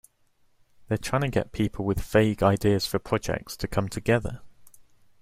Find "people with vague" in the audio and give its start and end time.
1.51-2.41